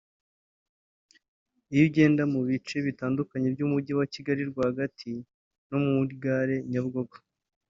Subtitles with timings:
[1.73, 5.11] Iyo ugenda mu bice bitandukanye by’Umujyi wa Kigali rwagati
[5.69, 7.17] no muri Gare ya Nyabugogo